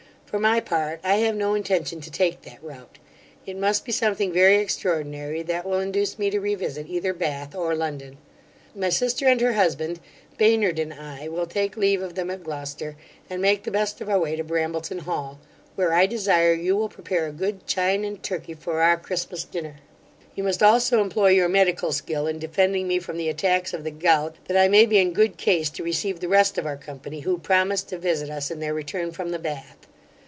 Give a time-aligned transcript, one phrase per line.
[0.31, 2.99] For my part, I have no intention to take that route.
[3.45, 7.75] It must be something very extraordinary that will induce me to revisit either Bath or
[7.75, 8.17] London.
[8.73, 9.99] My sister and her husband,
[10.37, 12.95] Baynard and I, will take leave of them at Gloucester,
[13.29, 15.37] and make the best of our way to Brambleton hall,
[15.75, 19.79] where I desire you will prepare a good chine and turkey for our Christmas dinner.
[20.33, 23.91] You must also employ your medical skill in defending me from the attacks of the
[23.91, 27.19] gout, that I may be in good case to receive the rest of our company,
[27.19, 29.75] who promise to visit us in their return from the Bath.